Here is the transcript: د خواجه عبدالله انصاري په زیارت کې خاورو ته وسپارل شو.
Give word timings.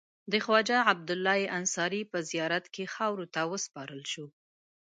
د 0.31 0.33
خواجه 0.45 0.77
عبدالله 0.91 1.39
انصاري 1.57 2.01
په 2.11 2.17
زیارت 2.31 2.65
کې 2.73 2.83
خاورو 2.93 3.25
ته 3.33 3.41
وسپارل 3.51 4.01
شو. 4.11 4.25